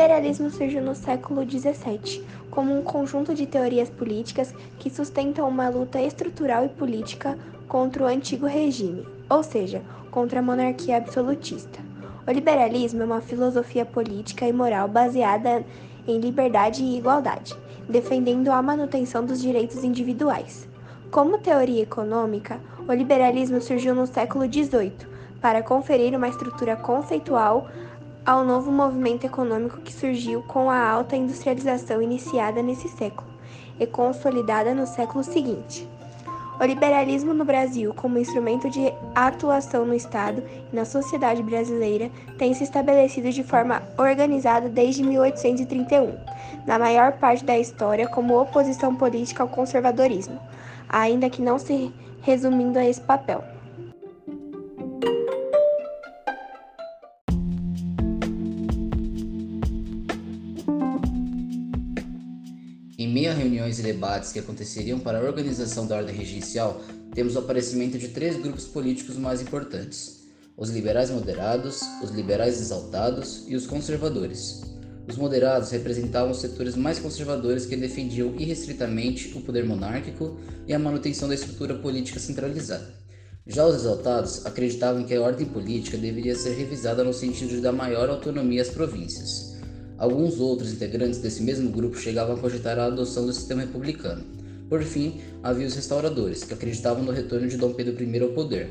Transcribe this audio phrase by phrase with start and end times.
[0.00, 6.00] liberalismo surgiu no século XVII como um conjunto de teorias políticas que sustentam uma luta
[6.00, 7.36] estrutural e política
[7.68, 11.80] contra o antigo regime, ou seja, contra a monarquia absolutista.
[12.26, 15.62] O liberalismo é uma filosofia política e moral baseada
[16.08, 17.54] em liberdade e igualdade,
[17.86, 20.66] defendendo a manutenção dos direitos individuais.
[21.10, 22.58] Como teoria econômica,
[22.88, 25.10] o liberalismo surgiu no século XVIII
[25.42, 27.68] para conferir uma estrutura conceitual
[28.24, 33.28] ao novo movimento econômico que surgiu com a alta industrialização iniciada nesse século
[33.78, 35.88] e consolidada no século seguinte.
[36.60, 42.52] O liberalismo no Brasil, como instrumento de atuação no Estado e na sociedade brasileira, tem
[42.52, 46.14] se estabelecido de forma organizada desde 1831,
[46.66, 50.38] na maior parte da história como oposição política ao conservadorismo,
[50.86, 51.90] ainda que não se
[52.20, 53.42] resumindo a esse papel.
[63.80, 66.80] E debates que aconteceriam para a organização da ordem regencial,
[67.14, 73.44] temos o aparecimento de três grupos políticos mais importantes: os liberais moderados, os liberais exaltados
[73.48, 74.62] e os conservadores.
[75.08, 80.78] Os moderados representavam os setores mais conservadores que defendiam irrestritamente o poder monárquico e a
[80.78, 82.94] manutenção da estrutura política centralizada.
[83.46, 87.72] Já os exaltados acreditavam que a ordem política deveria ser revisada no sentido de dar
[87.72, 89.49] maior autonomia às províncias.
[90.00, 94.24] Alguns outros integrantes desse mesmo grupo chegavam a cogitar a adoção do sistema republicano.
[94.66, 98.70] Por fim, havia os restauradores, que acreditavam no retorno de Dom Pedro I ao poder.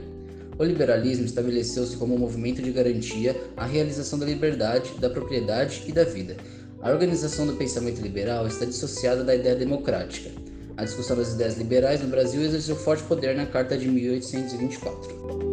[0.58, 5.92] O liberalismo estabeleceu-se como um movimento de garantia à realização da liberdade, da propriedade e
[5.92, 6.36] da vida.
[6.82, 10.32] A organização do pensamento liberal está dissociada da ideia democrática.
[10.78, 15.49] A discussão das ideias liberais no Brasil exerceu forte poder na Carta de 1824.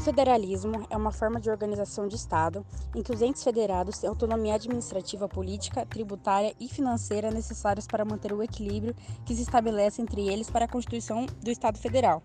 [0.00, 2.64] O federalismo é uma forma de organização de Estado
[2.96, 8.32] em que os entes federados têm autonomia administrativa, política, tributária e financeira necessários para manter
[8.32, 8.94] o equilíbrio
[9.26, 12.22] que se estabelece entre eles para a Constituição do Estado Federal.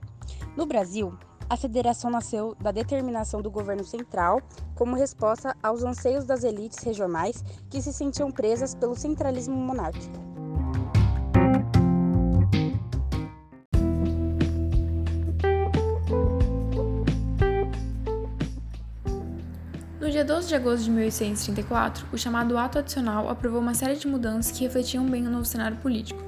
[0.56, 1.18] No Brasil,
[1.50, 4.42] a federação nasceu da determinação do governo central
[4.74, 10.35] como resposta aos anseios das elites regionais que se sentiam presas pelo centralismo monárquico.
[20.16, 24.50] Dia 12 de agosto de 1834, o chamado Ato Adicional aprovou uma série de mudanças
[24.50, 26.24] que refletiam bem o novo cenário político.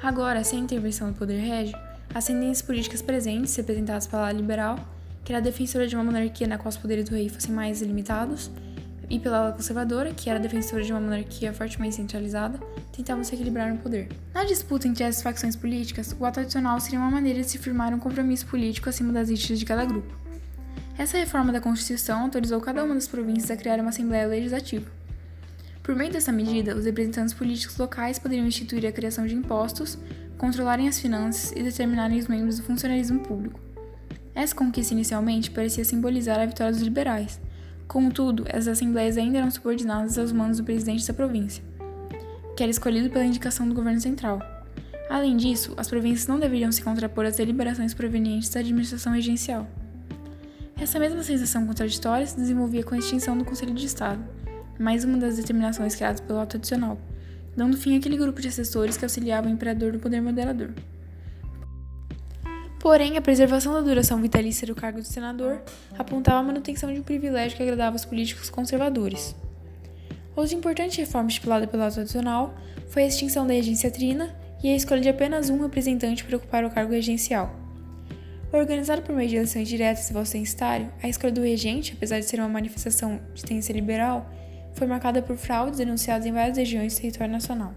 [0.00, 1.76] Agora, sem a intervenção do poder régio,
[2.14, 4.78] as tendências políticas presentes, representadas pela ala liberal,
[5.24, 8.52] que era defensora de uma monarquia na qual os poderes do rei fossem mais limitados,
[9.10, 12.60] e pela ala conservadora, que era defensora de uma monarquia fortemente centralizada,
[12.92, 14.10] tentavam se equilibrar no poder.
[14.32, 17.92] Na disputa entre essas facções políticas, o ato adicional seria uma maneira de se firmar
[17.92, 20.17] um compromisso político acima das interesses de cada grupo.
[20.98, 24.90] Essa reforma da Constituição autorizou cada uma das províncias a criar uma Assembleia Legislativa.
[25.80, 29.96] Por meio dessa medida, os representantes políticos locais poderiam instituir a criação de impostos,
[30.36, 33.60] controlarem as finanças e determinarem os membros do funcionalismo público.
[34.34, 37.40] Essa conquista inicialmente parecia simbolizar a vitória dos liberais.
[37.86, 41.62] Contudo, essas assembleias ainda eram subordinadas aos mandos do presidente da província,
[42.56, 44.42] que era escolhido pela indicação do governo central.
[45.08, 49.64] Além disso, as províncias não deveriam se contrapor às deliberações provenientes da administração regencial.
[50.80, 54.24] Essa mesma sensação contraditória se desenvolvia com a extinção do Conselho de Estado,
[54.78, 56.96] mais uma das determinações criadas pelo ato adicional,
[57.56, 60.70] dando fim àquele grupo de assessores que auxiliavam o imperador do poder moderador.
[62.78, 65.60] Porém, a preservação da duração vitalícia do cargo de senador
[65.98, 69.34] apontava a manutenção de um privilégio que agradava os políticos conservadores.
[70.36, 72.54] Outra importante reforma estipulada pelo ato adicional
[72.88, 76.64] foi a extinção da regência trina e a escolha de apenas um representante para ocupar
[76.64, 77.67] o cargo regencial.
[78.50, 82.24] Organizado por meio de eleições diretas e voto censitário, a escolha do regente, apesar de
[82.24, 84.26] ser uma manifestação de tendência liberal,
[84.72, 87.74] foi marcada por fraudes denunciadas em várias regiões do território nacional.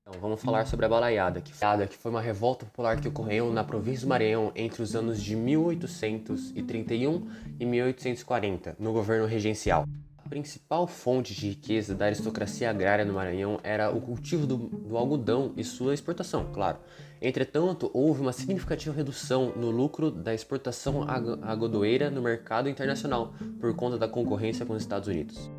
[0.00, 4.00] Então, vamos falar sobre a Balaiada, que foi uma revolta popular que ocorreu na província
[4.00, 7.24] do Maranhão entre os anos de 1831
[7.60, 9.86] e 1840, no governo regencial
[10.32, 15.52] principal fonte de riqueza da aristocracia agrária no Maranhão era o cultivo do, do, algodão
[15.58, 16.78] e sua exportação, claro.
[17.20, 21.04] Entretanto, houve uma significativa redução no lucro da exportação
[21.42, 25.50] agodoeira no mercado internacional por conta da concorrência com os Estados Unidos.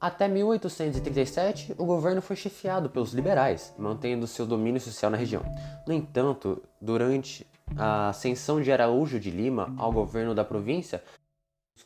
[0.00, 5.42] Até 1837, o governo foi chefiado pelos liberais, mantendo seu domínio social na região.
[5.84, 7.44] No entanto, durante
[7.76, 11.02] a ascensão de Araújo de Lima ao governo da província,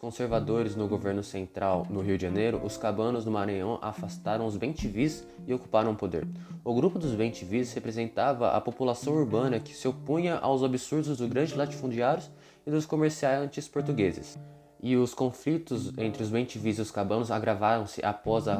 [0.00, 5.26] conservadores no governo central no Rio de Janeiro, os cabanos no Maranhão afastaram os bentivis
[5.46, 6.26] e ocuparam o poder.
[6.64, 11.54] O grupo dos bentivis representava a população urbana que se opunha aos absurdos dos grandes
[11.54, 12.30] latifundiários
[12.66, 14.38] e dos comerciantes portugueses.
[14.82, 18.56] E os conflitos entre os bentivis e os cabanos agravaram-se após a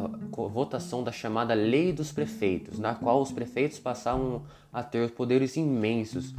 [0.53, 6.35] votação da chamada Lei dos Prefeitos, na qual os prefeitos passavam a ter poderes imensos,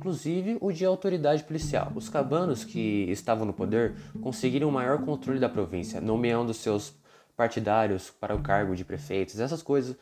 [0.00, 1.92] inclusive o de autoridade policial.
[1.94, 6.98] Os cabanos que estavam no poder conseguiram o maior controle da província, nomeando seus
[7.36, 9.96] partidários para o cargo de prefeitos, essas coisas.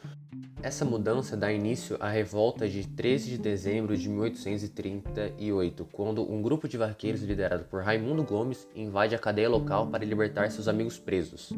[0.62, 6.68] Essa mudança dá início à revolta de 13 de dezembro de 1838, quando um grupo
[6.68, 11.52] de vaqueiros liderado por Raimundo Gomes invade a cadeia local para libertar seus amigos presos.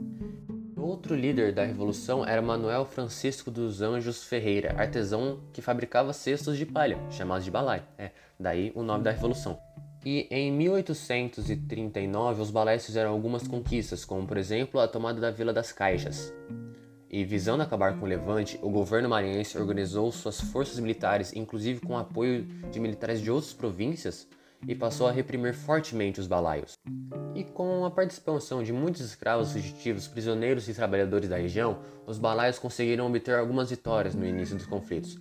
[0.76, 6.64] Outro líder da revolução era Manuel Francisco dos Anjos Ferreira, artesão que fabricava cestos de
[6.64, 7.82] palha, chamados de balai.
[7.98, 9.58] É, daí o nome da revolução.
[10.04, 15.52] E em 1839 os balaios fizeram algumas conquistas, como por exemplo a tomada da Vila
[15.52, 16.32] das Caixas.
[17.10, 21.98] E visando acabar com o levante, o governo maranhense organizou suas forças militares, inclusive com
[21.98, 24.26] apoio de militares de outras províncias,
[24.66, 26.78] e passou a reprimir fortemente os balaios.
[27.34, 32.58] E com a participação de muitos escravos fugitivos, prisioneiros e trabalhadores da região, os balaios
[32.58, 35.18] conseguiram obter algumas vitórias no início dos conflitos.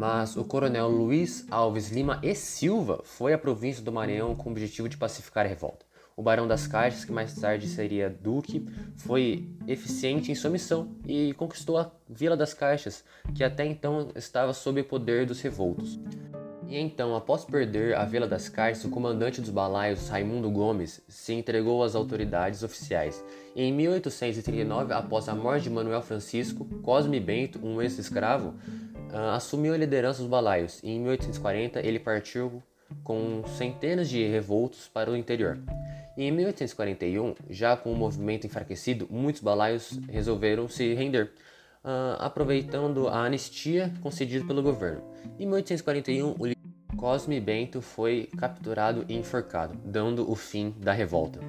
[0.00, 4.52] Mas o coronel Luiz Alves Lima e Silva foi à província do Maranhão com o
[4.52, 5.84] objetivo de pacificar a revolta.
[6.16, 8.66] O Barão das Caixas, que mais tarde seria Duque,
[8.96, 13.04] foi eficiente em sua missão e conquistou a Vila das Caixas,
[13.34, 16.00] que até então estava sob o poder dos revoltos.
[16.70, 21.32] E então, após perder a Vila das Caixas, o comandante dos balaios, Raimundo Gomes, se
[21.34, 23.24] entregou às autoridades oficiais.
[23.56, 28.54] Em 1839, após a morte de Manuel Francisco, Cosme Bento, um ex-escravo,
[29.12, 30.78] uh, assumiu a liderança dos balaios.
[30.84, 32.62] E em 1840, ele partiu
[33.02, 35.58] com centenas de revoltos para o interior.
[36.16, 41.32] E em 1841, já com o movimento enfraquecido, muitos balaios resolveram se render,
[41.84, 45.02] uh, aproveitando a anistia concedida pelo governo.
[45.36, 46.59] Em 1841, o
[47.00, 51.40] Cosme Bento foi capturado e enforcado, dando o fim da revolta.